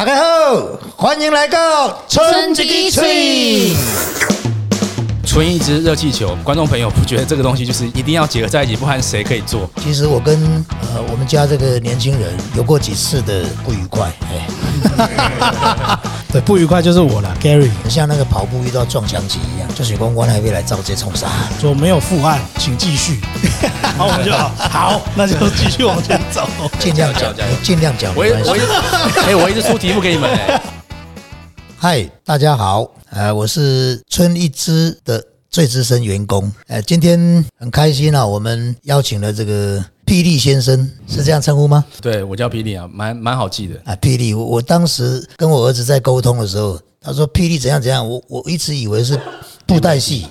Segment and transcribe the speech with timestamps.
[0.00, 3.76] 大家好，欢迎来到春季吹。
[5.30, 9.70] 纯一支热气球，观众朋友不觉得这个东西就是一定要结合在一起，不然谁可以做？
[9.80, 10.36] 其实我跟
[10.92, 15.98] 呃我们家这个年轻人有过几次的不愉快，哎，
[16.32, 17.70] 对，不愉快就是我了，Gary。
[17.88, 21.28] 像那个跑步遇到撞墙期一样，就是公关那边来照接冲杀。
[21.60, 23.20] 说没有负案，请继续。
[23.96, 26.48] 好，我们就好， 好，那就继续往前走。
[26.80, 28.12] 尽量讲，尽量讲。
[28.16, 28.56] 我我
[29.22, 30.28] 哎，我一直出题目给你们。
[31.78, 32.90] 嗨，大家好。
[33.12, 36.50] 呃，我是春一枝的最资深员工。
[36.68, 41.84] 哎，今天很开心啊，我们邀请了这个霹雳先生，是这样称呼吗？
[42.00, 43.96] 对，我叫霹雳啊，蛮蛮好记的啊。
[43.96, 49.18] 霹雳，我我当时跟我儿子在沟通的时候，他说霹雳怎样怎样，我我一直以为是。
[49.70, 50.26] 布袋戏，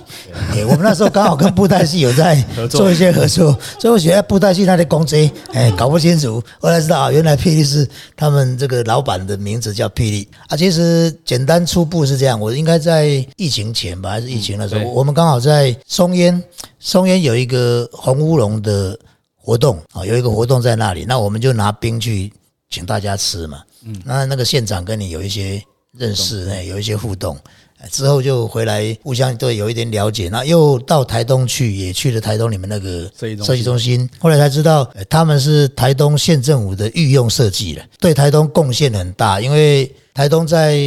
[0.52, 2.36] 哎，我们那时候刚好跟布袋戏有在
[2.68, 5.16] 做一些合作，所以我觉得布袋戏那的公司，
[5.54, 10.28] 哎，搞不清楚，后来知道啊，原来霹雳是他们这个老板的名字叫霹雳。
[10.46, 10.56] 啊。
[10.56, 16.42] 其实简单初步是这样，我应该在疫情前吧，还是疫情的时候，我们刚好在松烟，
[16.78, 18.98] 松烟有一个红乌龙的
[19.34, 22.30] 活动啊，有一个活动在那里，那我们就拿冰去
[22.68, 25.62] 请大家吃嘛，嗯，那那个县长跟你有一些
[25.96, 27.36] 认识，哎，有一些互动。
[27.90, 30.28] 之后就回来，互相都有一点了解。
[30.28, 34.08] 那又到台东去，也去了台东你们那个设计中心。
[34.18, 39.40] 后来才知道，他们是台东县政府的御用设计了，对台东贡献很大。
[39.40, 40.78] 因为台东在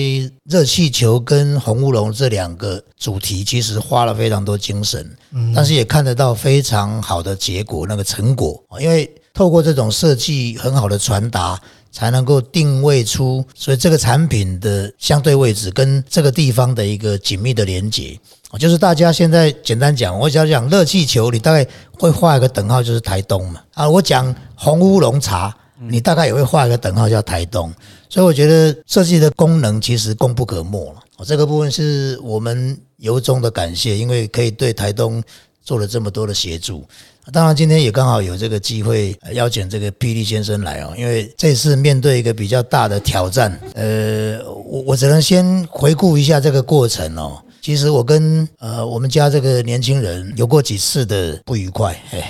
[0.43, 5.09] 热气球跟红乌龙这两个主题，其实花了非常多精神，
[5.55, 8.63] 但是也看得到非常好的结果，那个成果。
[8.79, 11.59] 因为透过这种设计，很好的传达。
[11.93, 18.19] 才能够定位出，所以这个产品的相对位置跟这个地方的一个紧密的连接，
[18.59, 21.65] 就是大家现在简单讲，我只要讲热气球，你大概
[21.97, 23.61] 会画一个等号，就是台东嘛。
[23.75, 25.55] 啊，我讲红乌龙茶，
[25.87, 27.71] 你大概也会画一个等号，叫台东。
[28.09, 31.25] 所以我觉得设计的功能其实功不可没了。
[31.25, 35.23] 这个部分是我们由衷的感谢，因为可以对台东
[35.63, 36.83] 做了这么多的协助。
[37.31, 47.41] 当然，今天也刚好有这个机会邀请这个霹雳先生来哦，因为这次面对一个比较大的挑战，呃，我我只能先回顾一下这个过程哦。
[47.63, 52.29] 其实我跟呃我们家这个年轻人有过几次的不愉快，哎，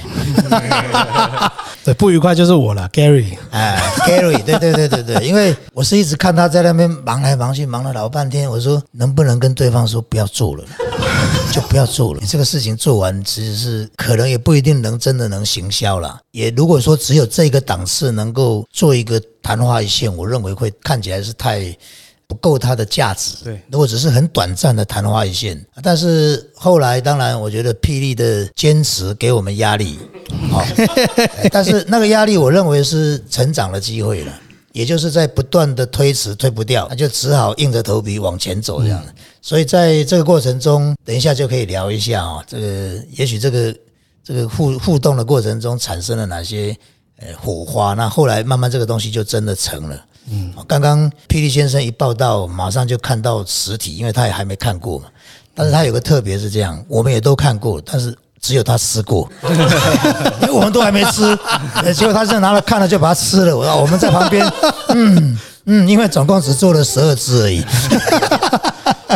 [1.83, 10.63] 对，不愉快就是我了，Gary，哎，Gary，对对对对对，因为我是一直看他在那边忙来忙去，忙了老半天，我说能不能跟对方说不要做了，
[11.51, 21.75] 就不要做了，你这个事情做完其实是可能也不一定能真的能行销了，也如果说只有这个档次能够做一个昙花一现，我认为会看起来是太。
[22.33, 23.35] 不够它的价值。
[23.43, 29.99] 对，如果只是很短暂的昙花一现，但是后来当然，我觉得霹雳的坚持给我们压力，
[30.49, 30.63] 好，
[31.51, 34.33] 但是那个压力，我认为是成长的机会了，
[34.71, 39.13] 也就是在不断的推迟，推不掉，那就只好硬着头皮往前走这样的。
[39.41, 43.75] 所以在这个过程中，等一下就可以聊一下啊，这个也许这个
[44.23, 46.75] 这个互互动的过程中产生了哪些
[47.17, 50.05] 呃火花，那后来慢慢这个东西就真的成了。
[50.33, 55.05] 嗯，刚刚霹雳先生一报道，马上就看到实体，因为他也还没看过嘛。
[55.53, 59.29] 但是他有个特别是这样，我们也都看过，但是只有他吃过，
[60.41, 61.37] 因为我们都还没吃。
[61.93, 64.43] 结果他是拿了看了就把它吃了，我我们在旁边，
[64.89, 67.63] 嗯嗯，因为总共只做了十二只而已。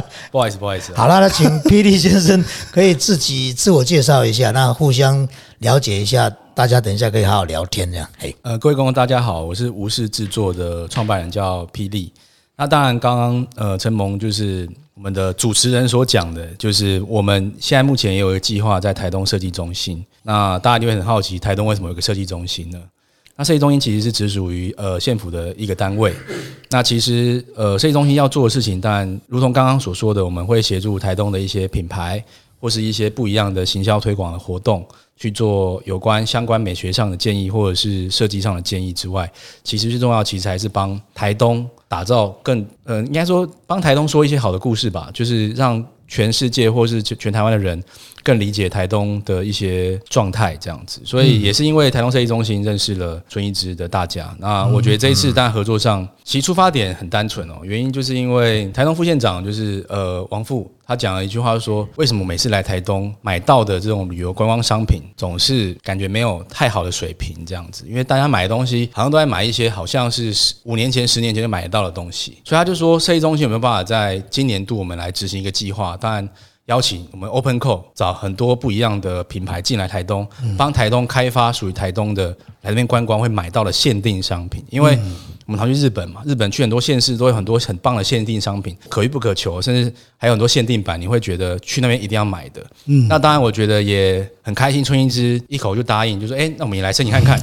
[0.31, 0.93] 不好意思，不好意思。
[0.95, 5.27] 好了，那请 霹雳先生可以自己自我介绍一下，那互相
[5.59, 6.31] 了解一下。
[6.57, 8.09] 大家等一下可以好好聊天，这样。
[8.17, 12.11] 嘿，呃，各位观众大家好，我是无视制作的创办人，叫霹雳。
[12.55, 20.03] 那当然，刚刚呃，陈蒙就是我们的主持人所讲的，就是我们现在目前也有一个计划在台东设计中心。
[20.23, 22.79] 那大家就会很好奇，台东为什么有个设计中心呢？
[23.37, 26.11] 那设计中心其实是直属于呃县府的一个单位。
[26.69, 32.21] 那其实呃设计中心要做的事情，当然如同刚刚所说的，我们会协助台东的一些品牌
[32.59, 34.85] 或是一些不一样的行销推广的活动。
[35.19, 39.27] 去做有关相关美学上的建议，或者是设计上的建议之外，
[39.63, 47.83] 其实最重要，其实还是帮台东打造更，呃，应该说帮台东说一些好的故事吧，就是让全世界或是全台湾的人
[48.27, 50.99] 更理解台东的一些状态，这样子。
[51.05, 60.69] 所以也是因为台东设计中心认识了孙一之的大家，那我觉得这一次大家合作上，其实出发点很单纯哦，原因就是因为台东副县长就是呃王富。
[60.89, 67.83] 他讲了一句话，说为什么每次来台东买到的这种旅游观光商品，总是感觉没有太好的水平这样子？
[67.85, 70.33] 因为大家买的东西好像都在买一些好像是
[70.63, 75.97] 五年前、十年前就买得到的东西，所以他就说设计中心有没有办法在今年度我们来执行一个计划？
[75.97, 76.25] 当然
[76.67, 80.25] 邀请我们 Open Call 找很多不一样的品牌进来台东，
[80.57, 82.29] 帮台东开发属于台东的
[82.61, 84.97] 来这边观光会买到的限定商品，因为。
[85.47, 92.61] 我们常去日本嘛，日本去很多县市都有很多很棒的限定商品，可遇不可求，甚至还有很多限定版，你会觉得去那边一定要买的。
[92.87, 97.41] 嗯，那当然，我觉得也很开心，春英枝一口就答应，就说：“哎，那我们也来申请看看。”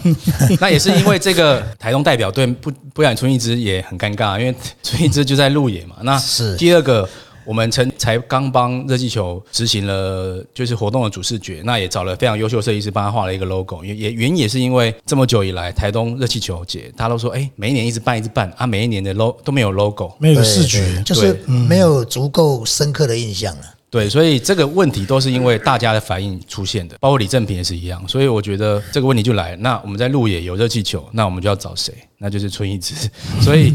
[0.60, 5.96] 那也是因为这个台东代表队不不然春英枝也很尴尬，因为春英枝就在鹿野嘛。
[6.02, 7.08] 那是第二个。
[7.44, 13.84] 我们曾才刚帮热气球执行了就是活动的主视觉，那也找了非常优秀设计师帮他画了一个 logo。
[13.84, 23.62] 也也原因也是因为这么久以来台东热气球节，大家都说哎，每一年一直办一直办啊，每一年的 logo 都没有 logo，没有视觉，就是没有足够深刻的印象了。
[23.90, 28.02] 对，所以这个问题都是因为大家的反应出现的，包括李正平也是一样。
[28.08, 31.94] 所以我觉得这个问题就来，那我们在路野有热气球，那我们就要找谁？
[32.18, 32.94] 那就是存一支。
[33.40, 33.72] 所以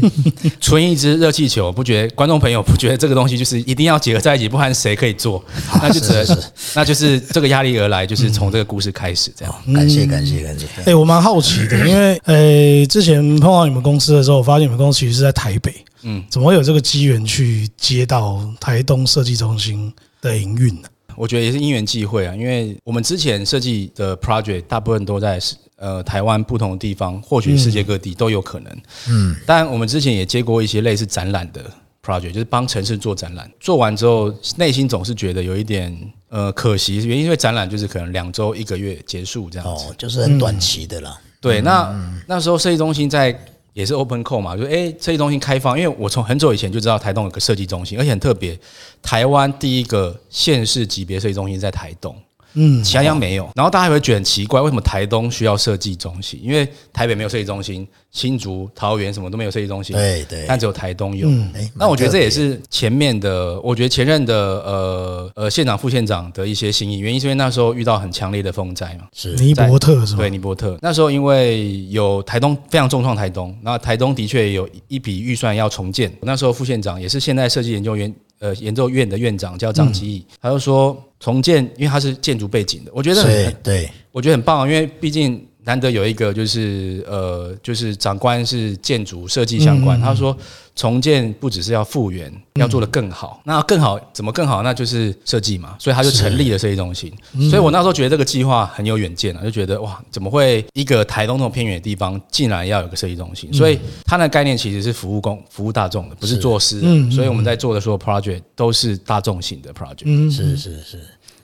[0.60, 5.42] 存一支热气球，不觉得观众朋友不觉得这个东西就是一定要结合在一起，不然谁可以做？
[5.82, 6.36] 那就只能是，
[6.74, 9.54] 那就是这个压力而来，就是从这个故事开始这样。
[9.74, 10.66] 感谢感谢感谢。
[10.84, 19.92] 哎，我蛮好奇的，因为呃，之前碰到你们公司的时候，我发现你们公司其实是在台北，嗯，怎么会有这个机缘去接到台东设计中心？
[20.22, 20.88] 的营运呢？
[21.16, 25.40] 我觉得也是因缘际会啊，因为我们之前设计的 project 大部分都在
[25.80, 28.72] 呃台湾不同的地方，或许世界各地都有可能。
[29.08, 31.60] 嗯，但我们之前也接过一些类似展览的
[32.04, 35.92] project，就是帮城市做展览，做完之后内心总是觉得有一点
[36.28, 41.18] 呃可惜，原因因为展览就是可能两周一个月结束这样子，就是很短期的啦。
[41.40, 41.92] 对，那
[42.28, 43.36] 那时候设计中心在。
[43.72, 48.58] 也是 open call 嘛，就哎设计中心开放，因为我从很久以前就知道台东有个设计中心，而且很特别，
[49.00, 52.14] 台湾第一个县市级别设计中心在台东。
[52.54, 56.40] 嗯，其他地方没有，然后大家会觉得很奇怪，为什么台东需要设计中心？
[56.42, 61.28] 因为台北没有设计中心，新竹、桃园什么都没有设计中心，对对，但只有台东有。
[61.74, 70.18] 那我觉得这也是前面的，我觉得前任的呃呃县长、副县长的一些心意，原因是因为那时候遇到很强烈的风灾嘛，是尼伯特是吧？
[70.18, 78.12] 对，尼伯特那时候因为有台东非常重创台东，然后台东的确有一笔预算要重建，那时候副县长也是现代设计研究员。
[78.40, 85.46] 呃，研究院的院长叫张基义，他就说重建，因为他是建筑背景的，我觉得对对，我觉得很棒，因为毕竟。
[85.64, 90.00] 难得有一个就是呃，就是长官是建筑设计相关。
[90.00, 90.36] 他说
[90.74, 93.42] 重建不只是要复原，要做得更好。
[93.44, 94.62] 那更好怎么更好？
[94.62, 95.76] 那就是设计嘛。
[95.78, 97.12] 所以他就成立了设计中心。
[97.50, 103.52] 所以我那时候觉得这个计划很有远见啊，就觉得哇，怎么会一个台东那种偏远的地方，竟然要有个设计中心？
[103.52, 107.10] 所以他的概念其实是服务公、服务大众的，不是做私人。
[107.10, 110.30] 所以我们在做的所有 project 都是大众型的 project。
[110.30, 111.00] 是是是。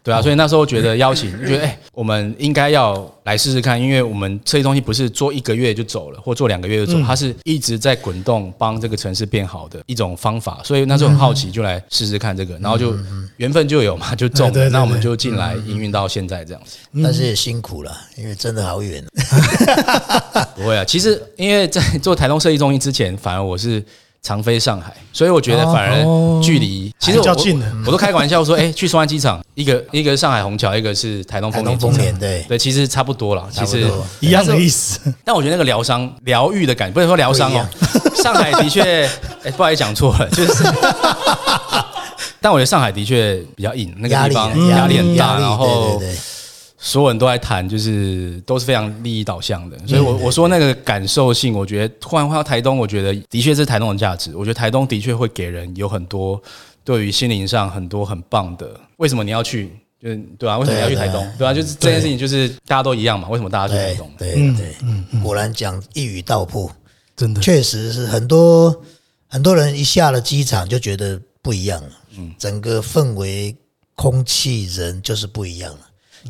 [0.06, 10.60] 对啊，所以那时候觉得邀请， 觉得哎，我们应该要来试试看，因为我们设计东西不是做一个月就走了，或做两个月就走，它是一直在滚动，帮这个城市变好的一种方法。
[10.62, 12.96] 所以那时候很好奇，就来试试看这个，然后就
[13.38, 16.76] 缘分就有嘛，就中了，那我们就进来营运到现在这样子。
[17.02, 19.04] 但是也辛苦了，因为真的好远。
[20.54, 23.84] 不会啊，其实因为在做台东设计中心之前，反而我是。
[24.26, 27.72] 常飞上海，所以我觉得反而距离其实较近的。
[27.86, 33.88] 我都开个玩笑说，哎，去松安机场，一个一个是上海虹桥，一个是台东丰田丰田，对对，其实差不多了，其实
[34.18, 34.98] 一样的意思。
[35.24, 37.64] 但我觉得那个疗伤、疗愈的感觉，不能说疗伤哦。
[38.16, 39.08] 上海的确，
[39.44, 40.64] 哎，不好意思讲错了，就是。
[42.42, 46.02] 但我觉得上海的确比较硬，那个地方压力很大，然后。
[46.78, 54.36] 所有人都在谈，就是都是非常利益导向的，所以我我说那个感受性，我觉得突然换到台东，我觉得的确是台东的价值。
[54.36, 56.40] 我觉得台东的确会给人有很多
[56.84, 58.78] 对于心灵上很多很棒的。
[58.98, 59.70] 为什么你要去？
[59.98, 61.26] 就是对啊，为什么你要去台东？
[61.38, 63.28] 对啊，就是这件事情，就是大家都一样嘛。
[63.30, 64.10] 为什么大家去台东？
[64.18, 66.70] 对对，嗯果然讲一语道破，
[67.16, 68.82] 真的确实是很多
[69.26, 71.88] 很多人一下了机场就觉得不一样了。
[72.18, 73.56] 嗯，整个氛围、
[73.94, 75.80] 空气、人就是不一样了。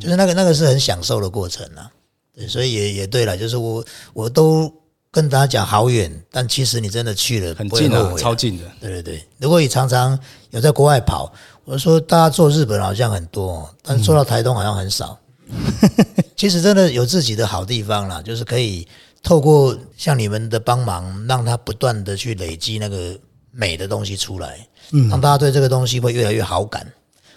[0.01, 1.91] 就是那个那个是很享受的过程啊，
[2.35, 4.73] 对，所以也也对了，就是我我都
[5.11, 9.25] 跟大家讲好远，但其实你真的去了很近的，超近的，对对对。
[9.39, 10.19] 如果你常常
[10.51, 11.33] 有在国外跑，
[11.65, 15.19] 我说大家做日本好像很多，但做到台东好像很少。
[16.37, 18.87] 其实真的有自己的好地方啦，就是可以
[19.23, 23.19] 透过像你们的帮忙，让他不断的去累积那个
[23.53, 26.87] 美的东西出来，嗯，让大家对这个东西会越来越好感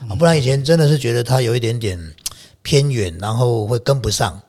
[0.10, 0.16] 啊。
[0.16, 1.98] 不然以前真的是觉得它有一点点。
[2.62, 4.42] 偏远，然后会跟不上。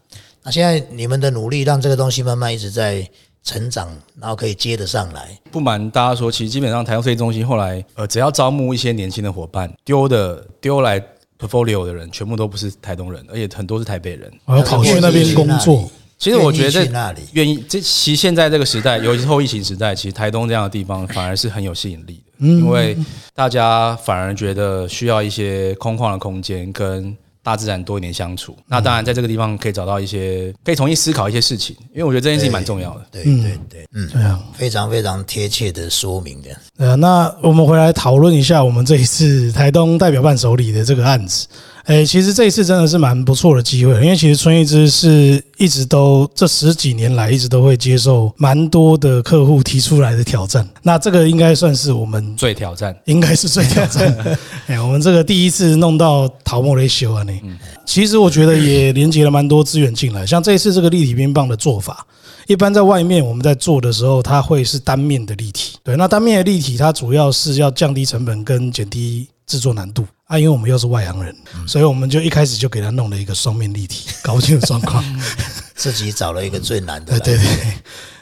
[0.43, 3.07] 那现在你们的努力，让这个东西慢慢一直在
[3.43, 3.89] 成长，
[4.19, 5.39] 然后可以接得上来。
[5.51, 10.99] 不瞒大家说，其实基本上台中设计中心后来，呃，只要招募一些年轻的伙伴，丢的丢来
[11.39, 15.91] portfolio 的人，全部都不是台东人，而且很多是台北人，我要跑去那边工作。
[16.19, 22.97] 其实我觉得愿意，这其实现在这个时代，尤其是后疫情时代，其实台东这样的地方反而是很有吸引力的，因为
[23.35, 27.15] 大家反而觉得需要一些空旷的空间跟。
[27.43, 28.57] 大自然多一点相处。
[28.67, 33.07] 那当然，在这个地方可以找到一些可以重新思考一些事情，因为我觉得这件事情蛮重要的。
[33.11, 36.51] 对对对，嗯，对啊，非常非常贴切的说明的。
[36.77, 41.47] 呃，那我们回来讨论一下我们这一次台东代表办手里的这个案子。
[41.85, 50.69] 哎，其实这一次真的是蛮不错的机会，因为其实春一枝是一直都这十几年来一直都会接受蛮多的客户提出来的挑战。
[50.83, 54.15] 那这个应该算是我们最挑战，应该是最挑战。
[54.69, 57.41] 哎，我们这个第一次弄到桃木雷修啊，你
[57.85, 60.25] 其实我觉得也连接了蛮多资源进来。
[60.27, 62.07] 像这一次这个立体冰棒的做法，
[62.47, 65.77] 一般在外面我们在做的时候，它会是单面的立体。
[65.83, 70.07] 对，那单面的立体它主要是要降低成本跟减低制作难度。
[70.31, 71.35] 啊，因为我们又是外行人，
[71.67, 75.05] 所以我们就一开始就给他弄了一个双面立体，搞不清楚状况，
[75.75, 77.19] 自己找了一个最难的。
[77.19, 77.75] 对对对，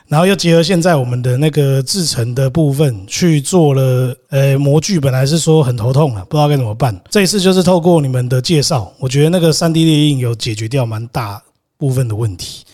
[0.07, 4.17] 然后又结合现在我们的那个制成的部分去做了。
[4.31, 6.99] 呃，模具本来是说很头痛了，不知道该怎么办。
[7.11, 11.43] 这一次就是透过你们的介绍，我觉得那个三 D 列印有解决掉蛮大
[11.77, 12.65] 部分的问题。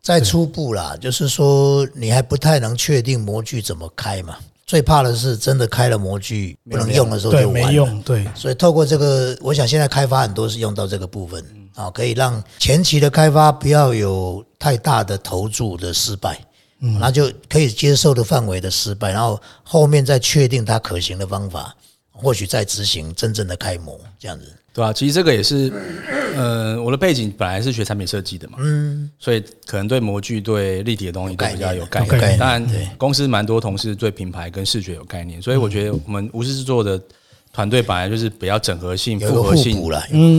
[0.00, 4.36] 在初步啦，就是说你还不太能确定模具怎么开嘛。
[4.66, 8.02] 最怕的是真的开了模具不能用的时候就没用。
[8.02, 11.44] 对，所以透过这个，我想现在开发很多是用到这个部分
[11.76, 16.40] 啊，可以让前期的开发不要有太大的投注的失败，
[16.80, 21.72] 嗯，那就可以接受的范围的失败，然后后面再确定它可行的方法，
[22.10, 24.52] 或许再执行真正的开模这样子。
[24.76, 25.72] 对啊，其实这个也是，
[26.36, 32.38] 呃，我的背景本来是学产品设计的嘛，嗯，所以可能对模具、对立体的东西都比较有概念。
[32.38, 32.66] 当然，
[32.98, 37.00] 公司蛮多同事对品牌跟视觉有概念，所以我觉得我们无师制作的
[37.54, 39.82] 团队本来就是比较整合性、复合性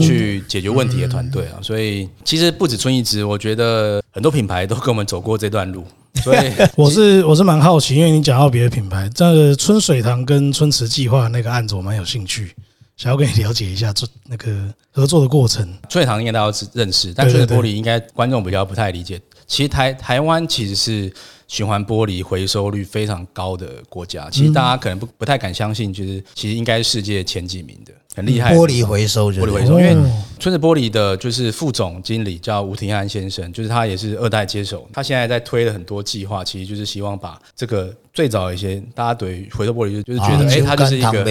[0.00, 1.58] 去解决问题的团队啊。
[1.60, 5.84] 所以其实不止春一枝，我觉得很多品牌都跟我们走过这段路。
[6.22, 6.38] 所以
[6.76, 12.54] 我是我是蛮好奇，因为你讲到别的品牌，这个春水堂跟春池计划那个案子，我蛮有兴趣。
[12.98, 15.64] 想要跟你了解一下做那个合作的过程。
[15.88, 19.20] 春水堂应该大家都认识，但春水玻璃应该观众比较不太理解。
[19.48, 21.12] 其实台台湾其实是
[21.48, 27.92] 循环玻璃回收率非常高的国家，其实大家可能不不太敢相信，就是其实应该是世界前几名的。
[28.14, 29.78] 很厉害，玻璃回收，玻璃回收。
[29.78, 29.96] 因为
[30.40, 41.24] 村子玻璃的就是副总经理叫吴廷安先生，就是他也是二代接手，他现在在推了很多计划，其实就是希望把这个最早一些大家对回收玻璃就就是觉得，哎，他就是一个，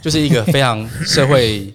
[0.00, 1.70] 就是一个非常社会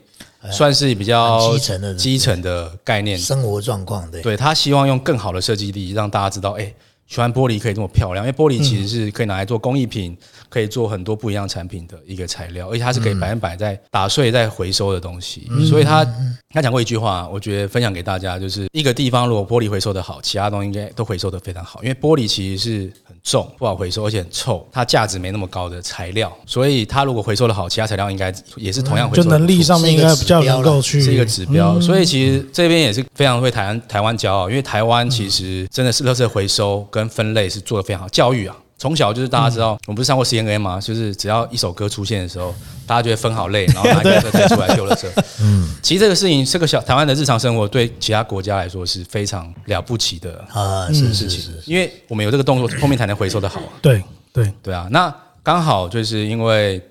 [0.51, 6.73] 算是比较基层的基层的概念，生活状况对，对他希望用更好的设计力让大家知道，哎。
[7.07, 10.17] 喜欢玻璃可以这么漂亮，因为玻璃其实是可以拿来做工艺品，
[10.49, 15.47] 可以做很多不一样产品的一个材料，而且它是可以百分百在打碎、再回收的东西。
[15.69, 16.05] 所以他
[16.49, 21.83] 他讲过一句话，我觉得分享给大家，就是一个地方如果玻璃回收的好，其他东西应该都回收的非常好。
[21.83, 26.35] 因为玻璃其实是很重、不好回收，而且很臭，它价值没那么高的材料。
[26.47, 29.23] 所以它如果回收的好，其他材料应该也是同样回收。
[29.23, 31.79] 就能力上面应该比较能够去是一个指标。
[31.79, 36.83] 所以其实这边也是非常为台湾台湾骄傲，因为台湾其实真的是垃圾回收。
[36.95, 40.79] 跟分类是做的非常好，教育啊，从小就是大家知道，我们不是上过 C N A 吗？
[40.79, 42.55] 就是只要一首歌出现的时候，
[42.87, 45.09] 大家就会分好类，然后 拿一个车出来丢了车。
[45.41, 53.61] 嗯，其实这个事情，这个小台湾的日常生活，对其他国家来说是非常了不起的啊，是是是，因为我们有这个动作，后面才能回收的好。
[53.81, 56.81] 对对对啊，那刚好就是因为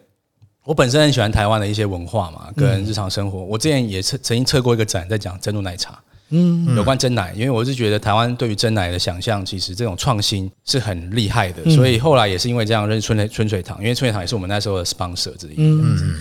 [0.65, 3.39] 我本身很喜欢台湾的一些文化嘛，跟日常生活。
[3.39, 5.99] 我之前也测曾经测过一个展，在讲珍珠奶茶。
[6.31, 15.55] 嗯，有关真奶，因为我是觉得台湾对于真奶的想象，其实这种创新是很厉害的，所以后来也是因为这样认识春春水堂，因为春水堂也是我们那时候的 sponsor 之一。
[15.59, 15.97] 嗯。
[16.01, 16.21] 嗯，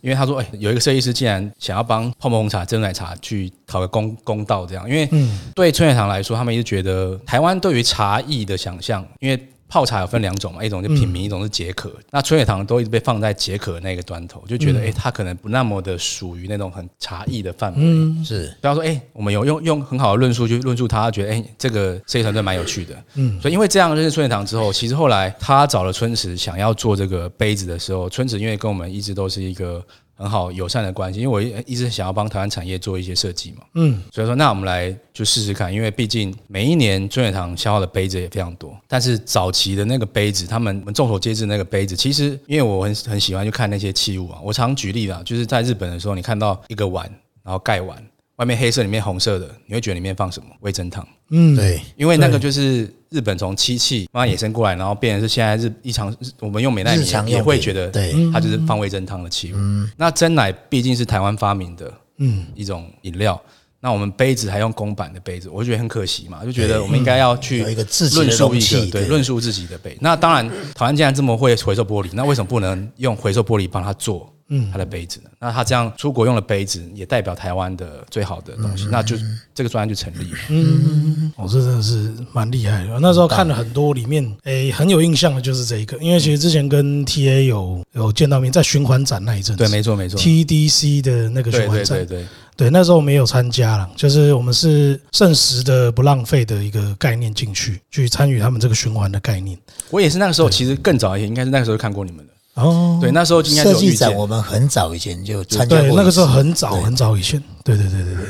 [0.00, 5.08] 因为他说，哎，有一个设计师竟然想要帮泡沫红茶、真奶茶去讨个公公道，这样，因为
[5.54, 9.48] 对春水堂来说，他们一直觉得台湾对于茶艺的想象，因为。
[9.74, 11.92] 泡茶有分两种嘛，一种就品茗，一种是解渴。
[12.12, 18.24] 那春野堂都一直被放在解渴那个端头，就觉得哎，它可能不那么的属于那种很茶艺的范围。
[18.24, 22.94] 是，比方说，哎，我们有用用很好的论述去论述他，觉得哎，这个设计团队蛮有趣的。
[23.14, 29.84] 嗯，所以因为这样认识春野堂之后，其实后来他找了春池想要做这个杯子的时候，春池因为跟我们一直都是一个。
[30.16, 47.04] 很好友善的关系，因为我一直想要帮台湾产业做一些设计嘛，嗯，所以说那我们来就试试看，因为毕竟每一年中远堂消耗的杯子也非常多，但是早期的那个杯子，他们我们众所皆知那个杯子，其实因为我很很喜欢去看那些器物啊，我常举例啦，就是在日本的时候，你看到一个碗，
[47.42, 48.00] 然后盖碗。
[48.36, 50.48] 外面黑色，里面红色的，你会觉得里面放什么？
[50.60, 51.06] 味增汤。
[51.30, 59.56] 嗯，对，因为那个就是日本从漆器慢慢衍生过来，然后变成是现在日日常我们用美奈米也会觉得，对，它就是放味增汤的器物。
[59.96, 63.40] 那真奶毕竟是台湾发明的，嗯，一种饮料。
[63.80, 69.94] 那我们杯子还用公版的杯子，我就觉得很可惜嘛，就觉得我们应该要去论述一个，对，论述自己的杯。
[70.00, 74.33] 那当然，台湾既然这么会回收玻璃，那为什么不能用回收玻璃帮他做？
[74.48, 75.30] 嗯，它的杯子呢。
[75.38, 79.16] 那他这样出国用的杯子，也代表台湾的最好的东西，那就
[79.54, 80.38] 这个专案就成立了。
[80.48, 82.98] 嗯，哦，这真的是蛮厉害的。
[83.00, 92.26] 那时候看了很多，里面诶很有印象的就是这一个，因为其实之前跟 TA 有有见到面，在循环展那一阵，对，没错没错，TDC 的那个循环展，对对对。
[92.56, 99.58] 对，那时候没有参加了，就是我们是剩食的不浪费的一个概念进去，去参与他们这个循环的概念。
[99.90, 102.32] 我也是那个时候，其实更早一些，应该是那个时候看过你们的。
[102.54, 103.90] 哦，对，那时候应该设有遇见。
[103.90, 108.24] 计展我们很早以前就参加过一对，次，那个时候很早对很早以前，对对对对对，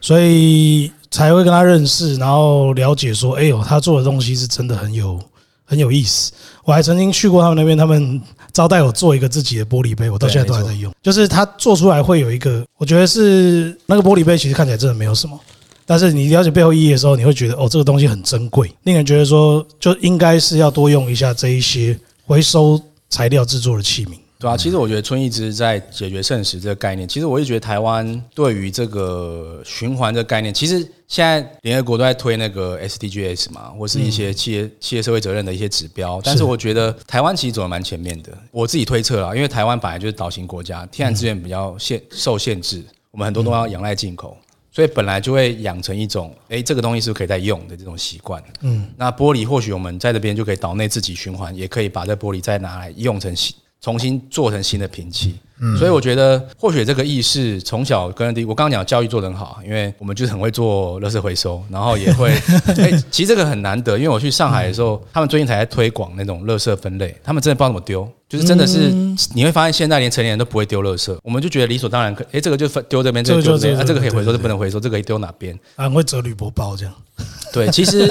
[0.00, 5.20] 所以才会跟他认识，然后了解说，哎呦，他做的东西是真的很有
[5.64, 6.32] 很有意思。
[6.64, 8.20] 我还曾经去过他们那边，他们
[8.52, 10.92] 招待我做一个自己的玻璃杯，我到现在都还在用。
[11.02, 15.38] 就是他做出来会有一个，我觉得是那个玻璃杯，其实看起来真的没有什么。
[15.86, 22.80] 但是你了解背后意义的时候，你会觉得哦，这个东西很珍贵，令人觉得说就应该是要多用一下这一些回收
[23.10, 24.12] 材料制作的器皿。
[24.38, 38.32] 对啊，其实我觉得春一直在解决剩食这个概念，其实我也觉得台湾对于这个循环这个概念，其实现在联合国都在推那个 SDGs 嘛，或是一些企业、企业社会责任的一些指标，但是我觉得台湾其实走的蛮前面的。
[38.50, 44.38] 我自己推测啦，因为台湾本来就是岛型国家，天然资源比较限受限制，我们很多都要仰赖进口。
[44.72, 48.42] 所以本来就会养成一种，哎，这个东西是可以再用的这种习惯。
[48.60, 55.34] 嗯，那玻璃或许我们在这边就可以岛内自己循环，也可以把这玻璃再拿来用成新，重新做成新的瓶器。
[55.60, 62.30] 嗯，所以我觉得或许这个意识从小跟第，我刚刚讲教育做得很好，因为我们就是很会做垃圾回收，然后也会，
[62.78, 68.08] 哎，其实这个很难得，因为我去上海的时候，他们最近才在推广那种垃圾分类，他们真的不知道怎么丢。
[68.28, 68.92] 就是真的是，
[69.34, 75.52] 你会发现现在连成年人都不会丢垃圾，我们就觉得理所当然，可哎，这个就分丢这边，这个丢这边，啊，这个可以回收，这不能回收，这个可以丢哪边？
[75.74, 76.94] 啊，很会折铝箔包这样。
[77.52, 78.06] 对，其实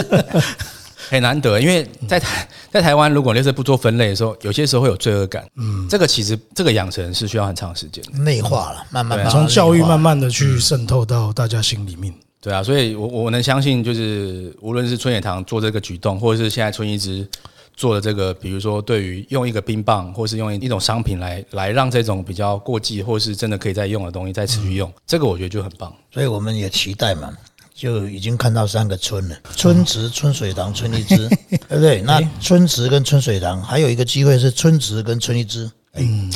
[1.09, 5.43] 很难得，因为在台 在台湾，如果垃圾不做分类的时候，有些时候会有罪恶感。
[5.55, 8.19] 嗯，这个其实这个养成是需要很长时间的。
[8.19, 12.13] 内化了，慢慢从教育慢慢的去渗透到大家心里面。
[12.41, 17.27] 对啊，所以我我能相信，就是无论是春野堂做这个举动，或者是现在春一之
[17.75, 25.93] 做的这个，比如说对于用一个冰棒，或是用一种商品来来让这种比较过季，或是真的可以再用的东西再持续用，这个我觉得就很棒。
[26.13, 27.29] 所以我们也期待嘛，
[27.79, 32.01] 就已经看到三个村了：春池、春水堂、春一枝， 对不对？
[32.01, 35.71] 那春池跟春水堂还有一个机会是春池跟春一枝。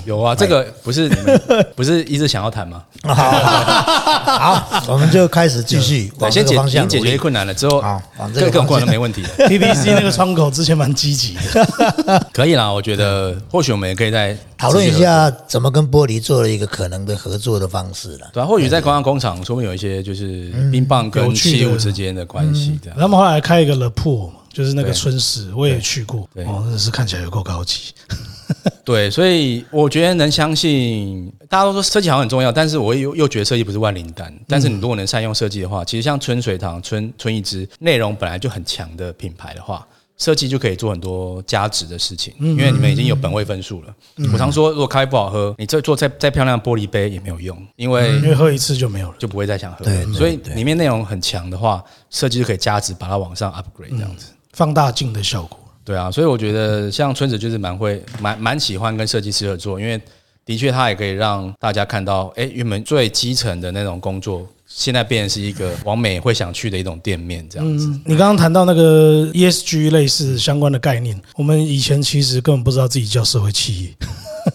[0.05, 1.39] 有啊，这个不是你们
[1.75, 2.83] 不是一直想要谈吗？
[3.03, 6.99] 好，我们就开始继续对，先解往这个方已经解。
[6.99, 9.29] 决困难了之后好，往这这个困难没问题的。
[9.47, 18.27] TDC 那个窗口之前蛮积极的， 可以啦，我觉得或许我们也可以再讨论一下怎么跟玻璃做了一个可能的合作的方式了。
[18.33, 22.99] 对啊，或许在观光工厂，说不定有一些就是冰棒跟器物之间的关系，这样。
[22.99, 27.91] 他们后来开一个 Le p o 嘛，就是那个春市，我也去过，对哦，真的是看起来有够高级。
[28.85, 34.31] 对，所以我觉得能相信，大家都说设计好像很重要，但是我又又觉得设计不是万灵丹。
[34.47, 39.87] 但是你如果能善用设计的话，其实像春水堂、春春一枝内容本来就很强的品牌的话，
[40.17, 43.95] 设计就可以做很多加值的事情，因为你们已经有本位分数了。
[44.31, 49.15] 我常说，如果咖啡不好喝，你再做再再漂亮的玻璃杯也没有用，因为因为喝一次就没有了。
[49.17, 50.13] 就不会再想喝对了。
[50.13, 54.27] 所以里面内容很强的话，设计就可以加值，把它往上 upgrade 这样子。
[54.53, 55.59] 放大镜的效果。
[55.85, 59.99] 对啊，所以我觉得像春子就是蛮会蛮蛮喜欢跟设计师合作，因为
[60.45, 67.85] 的确他也可以让大家看到，哎，原本最基层的那种工作，现在变成是一个往美会想去的一种店面这样子。
[67.87, 73.93] 嗯，你刚刚谈到那个 ESG 类似相关的概念，我们以前其实根本不知道自己叫社会企业，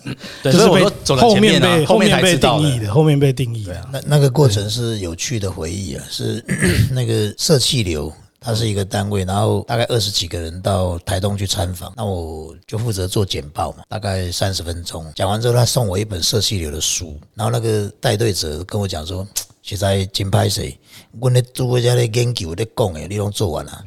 [0.43, 2.39] 对，就是被所以我都走了后前面被后面才被。
[2.39, 3.89] 定义的，后面被定义的。
[3.93, 6.43] 那那个过程是有趣的回忆啊，是
[6.93, 15.05] 那个社气流，它是一个单位，然后大概二十几个人到台东去参访，那我就负责做简报嘛，大概三十分钟。
[15.15, 19.27] 讲完之后，他送我一本社系流的书，然后那个带队者跟我讲说。
[19.61, 20.73] 实在真歹势，
[21.21, 23.85] 阮咧做遮咧研究咧讲诶， 你拢做完了。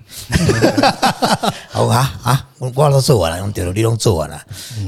[1.70, 4.40] 好啊啊，我我都做完了，用对了，你拢做完了。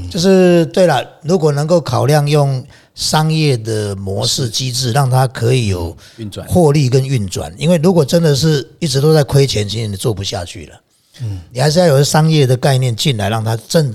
[0.08, 6.46] 就是对了，如果能够考量用商业的模式机制，让它可以有运转。
[6.46, 10.80] 获利跟运转，因为如果真的是一直都在亏钱，其实你做不下去了。
[11.22, 13.92] 嗯，你还是要有商业的概念进来，让它正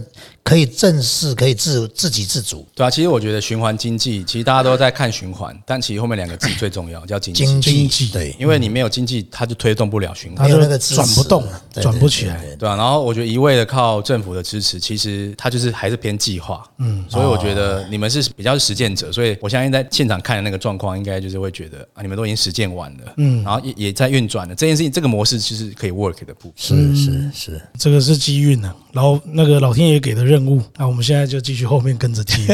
[0.49, 2.67] 可以正式可以自自给自足。
[2.73, 7.45] 对啊，其实我觉得循环经济，其实大家都在看循环，但其实后面两个字最重要，叫经济。
[7.59, 8.07] 经济。
[8.07, 10.37] 对，因为你没有经济，它就推动不了循环。
[10.37, 10.49] 它。
[10.49, 12.43] 就没有那个转不动对转不起来。
[12.55, 26.95] 对啊，然后我觉得一味的靠政府的支持，其实它就是还是偏计划，嗯，所以我觉得你们是比较是实践者，所以我相信在现场看的那个状况，应该就是会觉得啊，你们都已经实践完了，嗯，然后也也在运转了，这件事情这个模式其实可以 work 的部分。
[26.95, 32.47] 是是是，这个是机运啊，然后那个老天爷给的任务，那我们现在就继续后面跟着踢。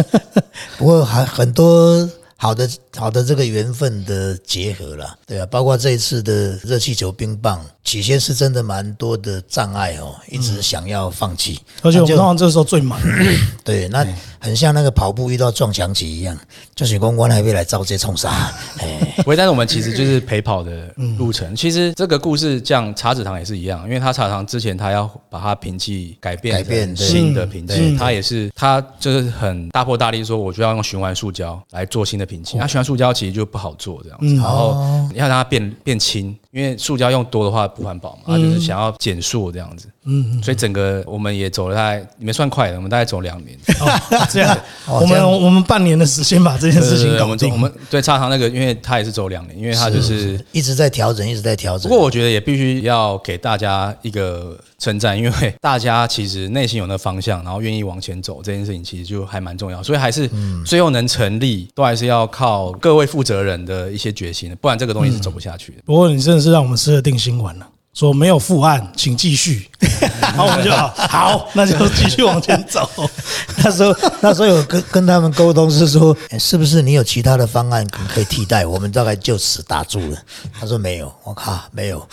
[0.78, 13.00] 不过还很多好的好的这个缘分的结合了，对啊，包括这一次的热气球冰棒，起先是真的蛮多的障碍哦，一直想要放弃，而且我们通常这时候最忙，
[13.64, 14.06] 对，那
[14.38, 16.36] 很像那个跑步遇到撞墙期一样，
[16.74, 21.56] 就是公关还会来招接冲杀， 哎，不会，但是我们其实就是陪跑的路程。
[21.56, 32.58] 其实这个故事像，茶子堂也是一样，因为他茶堂之前他要把它瓶器改变改变新的瓶嗯器，他也是他就是很大破大立说，我就要用循环塑胶来做新的瓶器。
[32.58, 39.88] 那循环塑胶其实就不好做这样子，然后你要让它变变轻，因为塑胶用多的话不环保嘛，他就是想要减塑这样子。
[40.10, 43.54] 嗯，所以整个我们也走了大概，你们算快的，我们大概走两年。
[43.78, 44.00] 哦
[44.32, 47.52] 这样，我们我们半年的时间把这件事情搞定。
[47.52, 51.90] 我们对茶堂那个，因为他也是走两年，因为他就是一直在调整，一直在调整。
[51.90, 59.82] 不过我觉得也必须要给大家一个称赞，因为大家其实内心有那方向，然后愿意往前走，这件事情其实就还蛮重要。
[59.82, 60.28] 所以还是
[60.64, 65.78] 最后能成立，都还是要靠各位负责人的一些决心，不然这个东西是走不下去的。
[65.84, 67.66] 不过你真的是让我们吃了定心丸了。
[67.98, 69.68] 说没有复案，请继续。
[70.22, 72.88] 然后我们就好，好， 那就继续往前走。
[73.58, 78.64] 那时候那时候有跟跟他们沟通是说，哎是不是你有其他的方案可可以替代？
[78.64, 80.16] 我们大概就此打住了。
[80.60, 82.08] 他说没有，我靠，没有，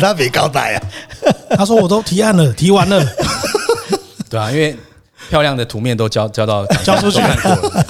[0.00, 0.82] 他没交代啊。
[1.56, 3.04] 他说我都提案了，提完了。
[4.30, 4.76] 对啊，因为
[5.28, 7.85] 漂亮的图面都交交到交出去看过了。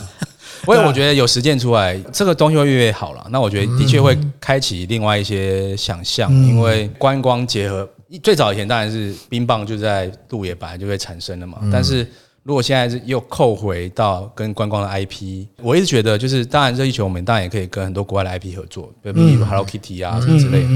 [0.67, 3.27] 不过我觉得有实践出来，这个东西会越好了。
[3.31, 7.89] 那我觉得的确会开启另外一些想象，因为观光结合，
[8.23, 11.59] 最早以前当然是冰棒就在鹿野本来就会产生了嘛。
[11.73, 12.07] 但是
[12.43, 20.69] 如果现在是又扣回到跟观光的 IP，我一直觉得就是，当然热气球我们当然也可以跟很多国外的 IP 合作，比如 Hello Kitty 啊什么之类的。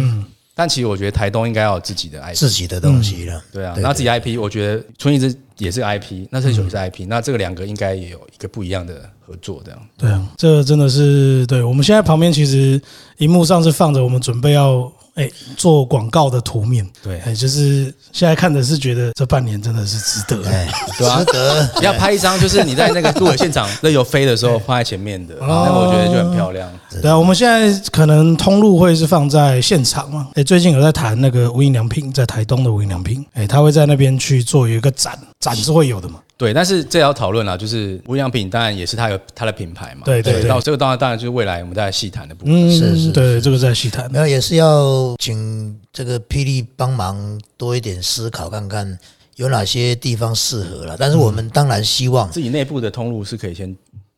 [0.53, 3.43] 但其实我觉得台东应该要有自己的 IP，自己的东西了。
[3.51, 9.81] 对啊，那自己 IP，我觉得春一枝也是 IP，那这球也是 IP，、那这个两个应该也有一个不一样的合作，这样。
[9.97, 11.63] 对啊，这真的是对。
[11.63, 12.81] 我们现在旁边其实
[13.19, 20.49] 荧幕上是放着我们准备要哎做广告的图面，对哎，就是现在看的是觉得这半年真的是值得。
[20.49, 20.69] 哎，
[20.99, 21.71] 对啊值得。
[21.83, 26.71] 要拍一张，就是你在那个路野现场那有飞的时候放在前面的，那个我觉得就很漂亮。
[27.03, 30.29] 对啊，我们现在可能通路会是放在现场嘛？
[30.35, 36.21] 哎，最近有在谈那个无印良品，在台东的无印良品，哎，他会在那边去做一个展，展是会有的嘛？
[36.41, 40.07] 对，但是这也要讨论啦，就是无印良品当然也是它有它的品牌嘛。
[40.07, 42.55] 对对对到这个当然当然就是未来我们在细谈的部分。
[42.55, 44.11] 嗯，是是对，这个在细谈。
[44.11, 48.99] 没有，也是要请这个霹雳帮忙多一点思考，看看
[49.37, 50.97] 有哪些地方适合了。
[50.99, 53.77] 但是我们当然希望，自己内部的通路是可以先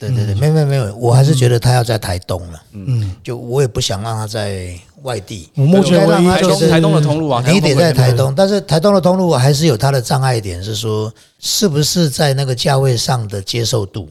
[0.09, 2.63] 对对对，没有没有没有，我还是觉得他要在台东了。
[2.73, 5.49] 嗯，就我也不想让他在外地。
[5.55, 14.09] 我目前唯一台就是东台东的通路啊，你得在台东东，但是台东的通路还是有它的障碍点，是说是不是在那个价位上的接受度？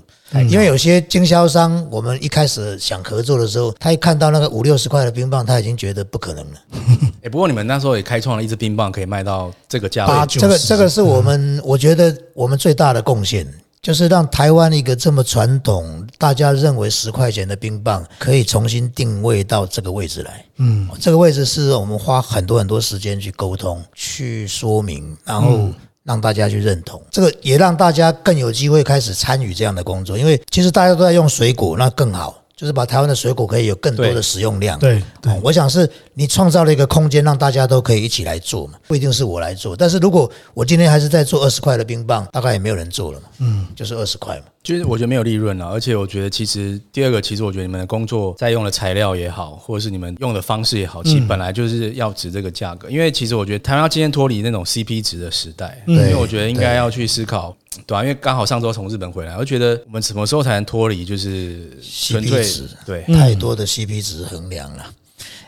[0.49, 6.59] 因为有些经销商，我们一开始想合作的时候，他一看到那个五六十块的冰棒，他已经觉得不可能了。
[7.21, 10.13] 哎，不过你们那时候也开创了一支冰棒，可以卖到这个价位。
[10.13, 13.45] 八九这个这个是我们我觉得我们最大的贡献，
[13.81, 20.45] 就是让台湾一个这么传统，大家认为十块钱的冰棒，可以重新定位到这个位置来。
[20.57, 25.69] 嗯，这个位置是我们花很多很多时间去沟通、去说明，然后。
[26.03, 34.77] 让大家去认同，这个也让大家更有机会开始参与这样的工作，因为其实大家都在用水果，那更好，就是把台湾的水果可以有更多的对使用量。
[34.77, 39.75] 对对哦，我想是你创造了一个空间，让大家都可以一起来做嘛，不一定是我来做。
[39.75, 44.43] 但是如果我今天还是在做二十块的冰棒，大概也没有人做了嘛，嗯，就是二十块嘛。
[44.61, 52.87] 就是我觉得没有利润了，而且我觉得其实第二个，其实我觉得你们的工作在用的材料也好，或者是你们用的方式也好，其实本来就是要值这个价格。
[52.87, 64.85] 因为其实我觉得台湾要今天脱离那种 CP 值的时代，因为我觉得应该要去思考，对啊，因为刚好上周从日本回来，我觉得我们什么时候才能脱离就是纯粹 CP 值对太多的 CP 值衡量了。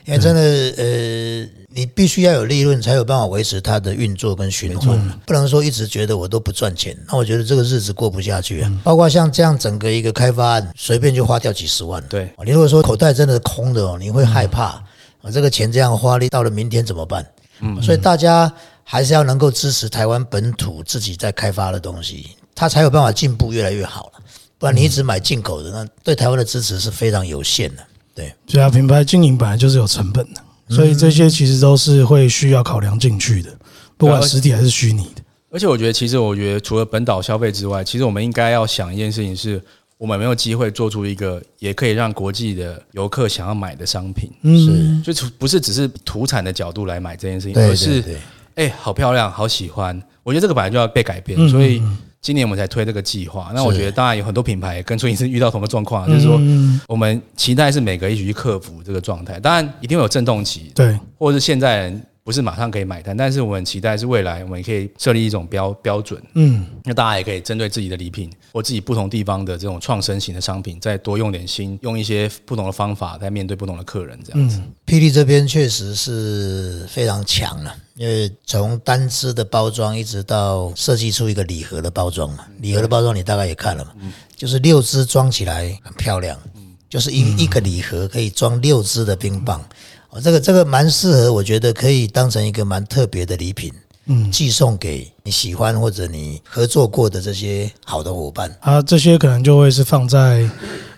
[0.06, 8.82] 因为真的，呃，你必须要有利润，才有办法维持它的运作跟循环，不能说一直觉得我都不赚钱，那我觉得这个日子过不下去啊。
[8.84, 12.04] 包括像这样整个一个开发案，随便就花掉几十万。
[12.10, 14.64] 对哦你如果说口袋真的空的哦，你会害怕，
[15.22, 17.26] 啊，这个钱这样花，你到了明天怎么办？
[17.62, 18.52] 嗯，所以大家
[18.84, 24.14] 还是要能够支持台湾本土自己在开发的东西，它才有办法进步越来越好了。
[24.58, 27.84] 不然你一直买进口的，那对台湾的支持是非常有限的。
[28.16, 33.50] 对，对啊，品牌经营本来就是有成本的，所以这些其实都是会需要考量进去的，
[33.98, 35.22] 不管实体还是虚拟的。
[35.50, 39.62] 而且我觉得，其实我觉得除了本岛消费之外，其实我们应该要想一件事情是。
[39.96, 44.30] 我们有没有机会做出一个也可以让国际的游客想要买的商品？
[44.42, 48.04] 嗯，就除不是只是土产的角度来买这件事情，而是
[48.56, 50.02] 哎、好漂亮，好喜欢。
[50.24, 51.82] 我觉得这个本来就要被改变，嗯所以
[52.22, 53.52] 今年我们才推这个计划。
[53.54, 74.62] 那我觉得当然有很多品牌跟春影是遇到同个状况，就是说嗯我们期待是每个一起去克服这个状态，当然一定会有阵动期，对，或者是现在人不是马上可以买单，但是我们期待是未来我们可以设立一种标标准，嗯，那大家也可以针对自己的礼品或自己不同地方的这种创生型的商品，再多用点心，用一些不同的方法，在面对不同的客人这样子。
[74.86, 83.92] 霹雳这边确实是非常强了，因为从单支的包装一直到设计出一个礼盒的包装嘛，礼盒的包装你大概也看了嘛，
[84.38, 86.40] 就是六支装起来很漂亮，
[86.88, 89.62] 就是一一个礼盒可以装六支的冰棒，
[90.14, 93.74] 哦，这个这个蛮适合，我觉得可以当成一个蛮特别的礼品，
[94.06, 98.56] 嗯，寄送给你喜欢或者你合作过的这些好的伙伴。
[98.62, 100.48] 啊，这些可能就会是放在，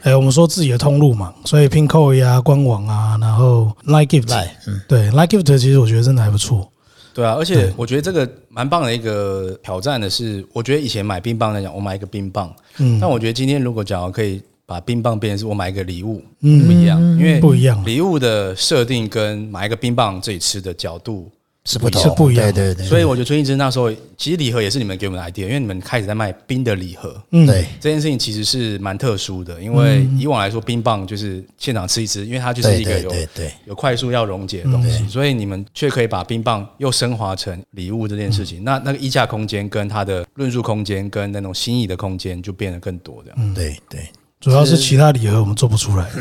[0.01, 6.69] 哎，我们说自己的通路嘛，所以 Pinko 呀、官网啊，然后 Like Gift，来，嗯，对 Like Gift 其实我觉得真的还不错，
[7.13, 12.99] 对啊，而且我觉得这个蛮棒的一个挑战的是，我觉得以前买冰棒来讲，我买一个冰棒，嗯。
[12.99, 17.85] 但我觉得今天如果假如可以把冰棒变成是我买一个礼物，不一样，因为嗯不一样。
[17.85, 21.29] 礼物的设定跟买一个冰棒自己吃的角度
[21.65, 22.51] 是不同，是不一样。
[22.51, 27.21] 对对对，所以我觉得春一之那时候其实礼盒也是你们给我们的 idea，因为你们开始在卖冰的礼盒。
[27.29, 27.65] 嗯，对。
[27.79, 33.51] 这件事情其实是蛮特殊的，因为以往来说，冰棒就是现场吃一吃，因为它就是一个有对对。
[33.65, 38.63] 有快速要溶解的东西，所以你们却可以把冰棒又升华成礼物这件事情。
[38.63, 43.53] 那那个溢价空间跟它的论述空间跟那种心意的空间就变得更多这样。
[43.53, 44.07] 对对，
[44.45, 46.05] 主要是其他礼盒我们做不出来，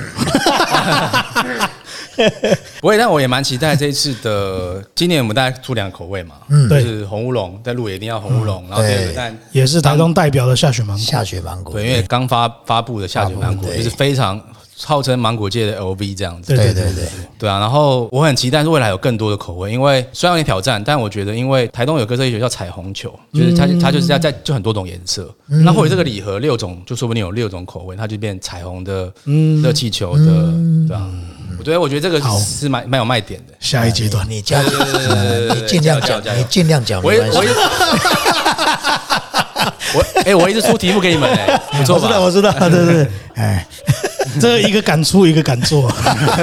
[2.81, 4.83] 不会，但我也蛮期待这一次的。
[4.95, 6.83] 今年我们大概出两个口味嘛，嗯就对。
[6.83, 13.77] 是红乌龙，在路也一定要红乌龙，然后第二个对但也是台东代表的下雪芒果，下雪芒果，对，因为刚发发布的下雪芒果对。
[13.77, 14.41] 就是非常
[14.83, 16.55] 号称芒果界的 LV 这样子。
[16.55, 17.09] 对对对对，
[17.39, 17.49] 对。
[17.49, 29.13] 啊，然后我很期待是未来有更多的口味，因为虽然有点挑战，但我觉得因为台东有个设计学叫彩虹球，就是它它就是要在就很多种颜色，那或者这个礼盒六种，就说不定有六种口味，它就变彩虹的、
[29.63, 30.25] 热气球的，
[30.89, 31.09] 对啊，
[31.59, 33.55] 我觉得我觉得这个是蛮蛮有卖点的。
[33.61, 34.29] 下一阶段。
[34.29, 37.39] 你加，你尽量讲，你尽量讲，我一没关系。
[37.39, 37.49] 我一。
[39.95, 43.67] 我哎、我一直出题目给你们哎、不错我知道，我知道，对对对， 哎，
[44.41, 45.89] 这一个敢出，一个敢做。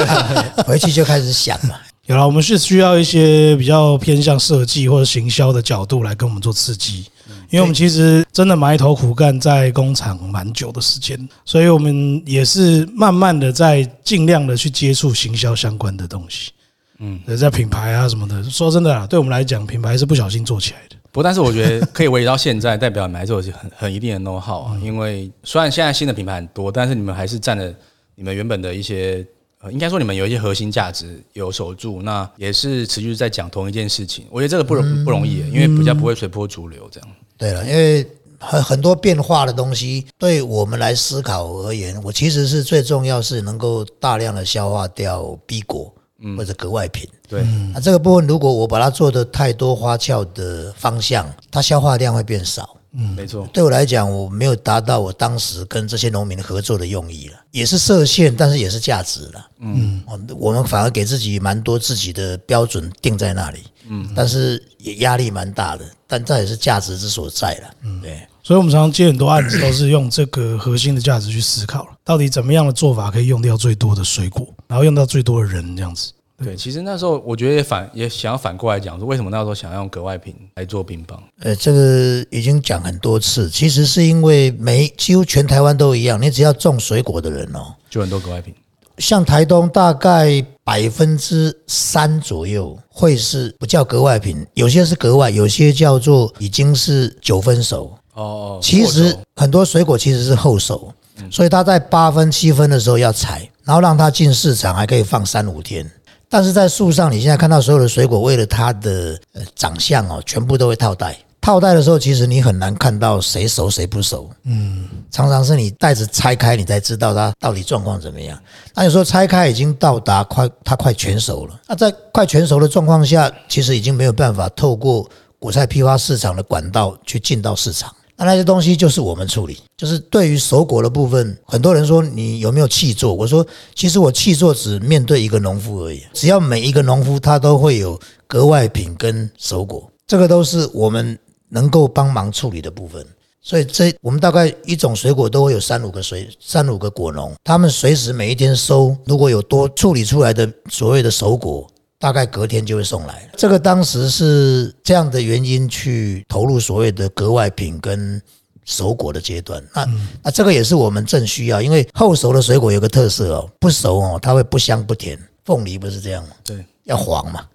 [0.66, 1.76] 回去就开始想嘛。
[2.08, 7.06] 有了，我们是需要一些比较偏向设计或者行销的角度来跟我们做刺激，
[7.50, 16.52] 因为我们其实真的埋头苦干在工厂蛮久的时间，所以我们也是慢慢的在尽量的去接触行销相关的东西。
[17.00, 20.96] 嗯，在品牌啊什么的，说真的啦，对我们来讲，品牌是不小心做起来的。
[21.12, 24.80] 不，但是我觉得可以维持到现在， 代表你们还是有很很一定的 know how 啊。
[24.82, 27.74] 因为虽然现在新的品牌很多，但是你们还是占了
[28.16, 29.26] 你们原本的一些，
[29.60, 34.26] 呃，应该说你们有一些核心价值有守住，那也是持续在讲同一件事情。
[34.32, 37.10] 我觉得这个不容不容易，因为比较不会随波逐流这样。
[37.38, 38.08] 对了，因为
[38.40, 45.94] 很很多变化的东西，对我们来思考而言，我其实是最重要是能够大量的消化掉 B 果
[46.38, 47.08] 或者格外品。
[47.28, 52.78] 对，那这个部分，如果我把它做的太多花俏的方向，它消化量会变少。
[52.94, 53.48] 嗯没错。
[53.54, 59.48] 对我来讲，我没有达到我当时跟这些农民合作的用意了，也是设限，但是也是价值了。
[59.60, 60.04] 嗯，
[60.38, 63.60] 我们反而给自己蛮多自己的标准定在那里。
[63.88, 67.74] 嗯，但是也压力蛮大的，但这也是价值之所在了。
[67.84, 68.20] 嗯，对。
[68.44, 76.12] 所以我们常常接很多案子，都是用这个核心的价值去思考了，到底怎么样的做法可以用掉最多的水果，然后用到最多的人，这样子。
[76.44, 81.22] 对，其实那时候我觉得也反也想要反过来讲说，为什么那时候想要用格外品来做冰棒？
[81.42, 88.56] 呃，这个已经讲很多次，其实是因为每几乎全台湾都一样，你只要种水果的人哦，就很多格外品。
[88.98, 97.96] 像台东大概百分之三左右会是不叫格外品，有些是格外，有些叫做已经是九分熟。
[98.14, 100.94] 哦哦，其实很多水果其实是后熟，
[101.30, 105.90] 所以它在八分七分的时候要采，然后让它进市场还可以放三五天。
[106.30, 111.18] 但是在树上，你现在看到所有的水果，为了它的呃长相哦，全部都会套袋。
[111.42, 114.30] 套袋的时候，其实你很难看到谁熟谁不熟。
[114.44, 118.40] 嗯，常常是你袋子拆开，你才知道它到底状况怎么样。
[118.76, 121.60] 那有时候拆开已经到达快它快全熟了。
[121.68, 127.92] 那在快全熟的状况下，其实已经没有办法透过果菜批发市场的管道去进到市场。
[128.26, 133.14] 那些东西就是我们处理，就是对于熟果的部分，很多人说你有没有气做？
[133.14, 141.18] 我说其实我气做只面对一个农夫而已，只要每一个农夫他都会有格外品跟熟果，这个都是我们
[141.50, 143.06] 能够帮忙处理的部分。
[143.44, 151.68] 所以这我们大概一种水果都会有三五个水三五个果农，他们随时每一天收，如果有多处理出来的所谓的熟果，
[152.02, 153.30] 大概隔天就会送来。
[153.38, 158.20] 这个当时是这样的原因去投入所谓的格外品跟
[158.66, 159.64] 熟果的阶段。
[159.76, 159.88] 那
[160.24, 165.16] 那这个也是我们正需要，因为后熟的水果有个特色哦，不熟哦，它会不香不甜。
[165.46, 166.32] 凤梨不是这样吗？
[166.44, 167.46] 对，要黄嘛。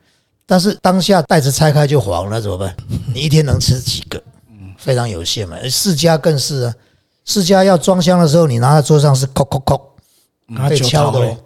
[0.46, 2.76] 但是当下袋子拆开就黄，了怎么办？
[3.12, 4.22] 你一天能吃几个？
[4.78, 5.56] 非常有限嘛。
[5.68, 6.74] 释迦更是啊，
[7.24, 11.36] 释迦要装箱的时候，你拿在桌上是叩叩叩，被敲的哦。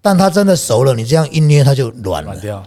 [0.00, 2.36] 但它真的熟了，你这样一捏它就软了。
[2.38, 2.64] 掉，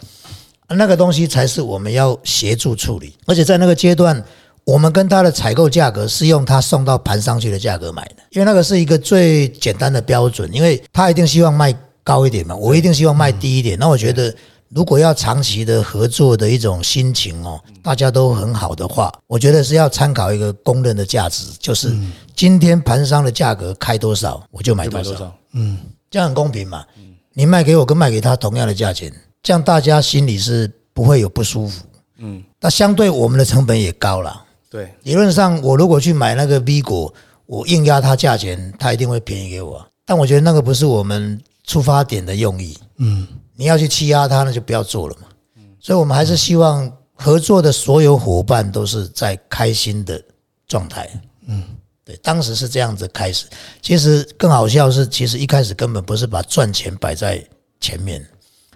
[0.70, 3.14] 那个东西才是我们要协助处理。
[3.26, 4.24] 而且在那个阶段，
[4.64, 13.78] 我们跟它的采购价格是用它送到盘上去的价格买的，因为那个是一个最简单的标准，因为他一定希望卖高一点嘛，我一定希望卖低一点。
[13.80, 14.34] 那我觉得。
[14.70, 21.96] 如果要长期的合作的一种心情哦，大家都很好的话，我觉得是要参考一个公认的价值，就是
[22.36, 25.34] 今天盘商的价格开多少，我就买多少。
[25.54, 25.78] 嗯，
[26.10, 26.86] 这样很公平嘛。
[27.34, 31.84] 你卖给我跟卖给他同样的价钱，这样大家心里是不会有不舒服。
[32.18, 34.46] 嗯，那相对我们的成本也高了。
[34.70, 37.14] 对，理论上我如果去买那个 V 果，
[37.46, 39.86] 我硬压他价钱，他一定会便宜给我。
[40.06, 42.78] 但我觉得那个不是我们出发点的用意。
[42.98, 43.28] 嗯。
[43.60, 45.28] 你要去欺压他，那就不要做了嘛。
[45.56, 50.22] 嗯所以，我们还是希望合作的所有伙伴都是在开心的
[50.68, 51.10] 状态。
[51.48, 51.64] 嗯，
[52.08, 53.46] 对，当时是这样子开始。
[53.82, 57.46] 其实更好笑是，其实一开始根本不是把赚钱摆在
[57.82, 58.26] 前面，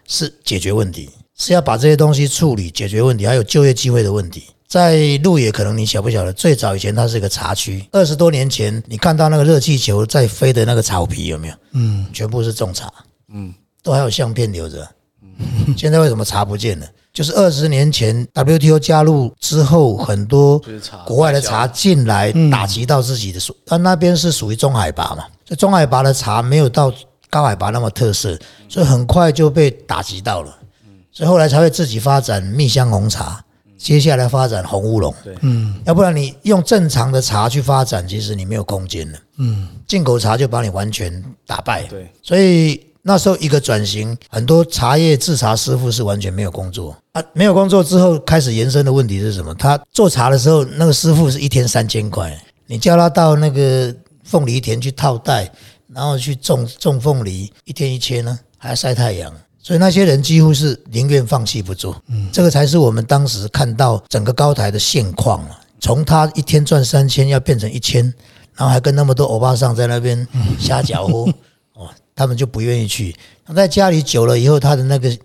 [0.05, 4.43] 是解决问题，是要把这些东西处理、解决问题，还有就业机会的问题。
[4.67, 7.85] 在路野，可能你晓不晓得，最早以前它是一个茶区。
[7.93, 11.55] 二十多年前，你看到那个热气球在飞的那个草皮有没有？
[11.71, 12.91] 嗯，全部是种茶。
[13.33, 13.53] 嗯。
[13.83, 14.87] 都还有相片留着，
[15.75, 16.85] 现在为什么茶不见了？
[17.13, 20.61] 就是二十年前 WTO 加入之后，很多
[21.05, 26.93] 国外的茶进来，打击到自己的属，那那边是属于中海拔嘛，这中海拔的茶没有到
[27.29, 28.37] 高海拔那么特色，
[28.69, 30.57] 所以很快就被打击到了，
[31.11, 33.43] 所以后来才会自己发展蜜香红茶。
[33.77, 41.11] 接下来发展红乌龙，嗯，要不然你用正常的茶去发展，其实你没有空间了，嗯，进口茶就把你完全
[41.47, 49.53] 打败，对，所以那时候一个转型，很多茶叶制茶师傅是完全没有工作啊，没有工作之后开始延伸的问题是什么？
[49.55, 55.51] 他做茶的时候，那个师傅是一天三千块，你叫他到那个凤梨田去套袋，
[55.87, 59.33] 然后去种种凤梨，一天一千呢，还要晒太阳。
[59.63, 65.59] 所以那些人几乎是宁愿放弃不做，嗯，这个才是我们当时看到整个高台的现况啊。
[65.79, 68.03] 从他一天赚三千要变成一千，
[68.55, 70.27] 然后还跟那么多欧巴桑在那边
[70.59, 71.33] 瞎搅和，哦，
[72.15, 73.15] 他们就不愿意去。
[73.45, 75.15] 他在家里久了以后，他的那个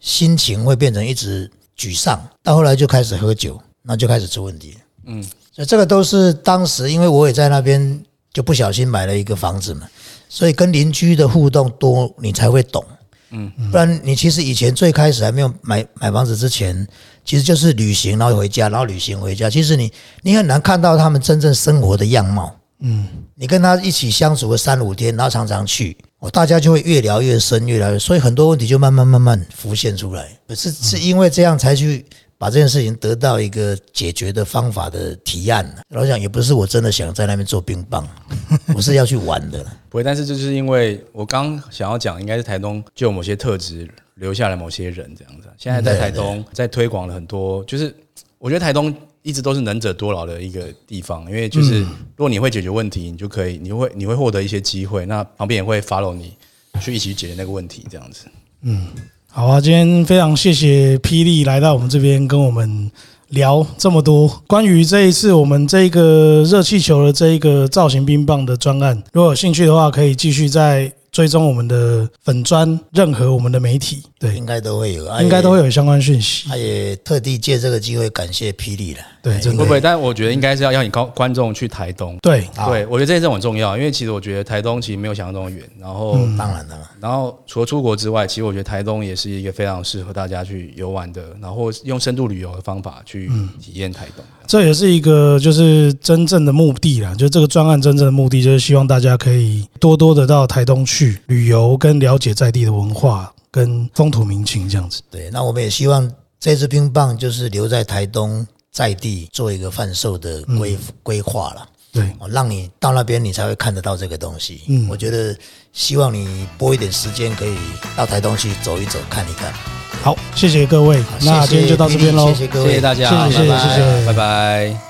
[0.00, 4.76] 心情会变成一直沮丧，到后来就开始喝酒，那就开始出问题。
[5.06, 5.22] 嗯，
[5.52, 9.88] 所以这个都是当时，因为我也在那边，就不小心买了一个房子嘛，
[10.28, 12.84] 所以跟邻居的互动多，你才会懂。
[13.30, 16.86] 嗯，不然你其实以前最开始还没有买买房子之前，
[17.24, 19.48] 其实就是旅行，然后回家，然后旅行回家。
[19.48, 22.56] 其实你你很难看到他们真正生活的样貌。
[22.80, 30.28] 嗯，你跟他一起相处个三五天，然后常常去，哦，大家就会越聊越深，越聊越，所以很多问题就慢慢慢慢浮现出来。
[30.54, 32.06] 是是因为这样才去。
[32.40, 38.08] 把这件事情得到一个解决的方法的提案，老讲也不是我真的想在那边做冰棒，
[38.74, 39.62] 我是要去玩的。
[39.90, 45.50] 不会，但是就是因为我刚想要讲，应该是台东就有某些特质留下了某些人这样子。
[45.58, 47.94] 现在在台东在推广了很多，就是
[48.38, 48.90] 我觉得台东
[49.22, 56.32] 一直都是能者多劳的一个地方，因为就是如果你会解决问题，你就可以，你会你会获得一些机会，那旁边也会 follow 你
[56.80, 58.26] 去一起解决那个问题，这样子。
[58.62, 58.86] 嗯。
[59.28, 62.90] 好啊，今天非常谢谢霹雳来到我们这边跟我们
[63.28, 69.00] 聊这么多关于这一次我们这个热气球的这一个造型冰棒的专案。
[69.12, 70.92] 如果有兴趣的话，可以继续在。
[71.12, 76.46] 追踪我们的粉砖，任何我们的媒体，对，应该都会有，应该都会有相关讯息。
[76.46, 79.80] 他也特地借这个机会感谢霹雳了，对，会不会？
[79.80, 85.66] 但我觉得应该是要邀请高观众去台东，对，对，我觉得这件事很重要，因为其实我觉得台东其实没有想象中的远。
[85.80, 93.26] 然后，当然的，然后除了出国之外，其实我觉得台东也是一个非常适合大家去游玩的，然后用深度旅游的方法去
[93.58, 94.22] 体验台东。
[94.46, 105.02] 这也是一个就是真正的目的啦，就这个专案真正的目的就是希望大家可以多多的到台东去旅游，跟了解在地的文化跟风土民情这样子。
[105.10, 111.66] 对，那我们也希望这支冰棒就是留在台东在地做一个贩售的规规划了。
[111.92, 114.62] 对，让你到那边你才会看得到这个东西。
[114.68, 115.36] 嗯，我觉得
[115.72, 117.56] 希望你拨一点时间可以
[117.96, 119.52] 到台东去走一走看一看。
[120.00, 124.89] 好，谢谢各位，那今天就到这边喽，谢谢各位，谢谢大家，谢谢谢谢，拜拜。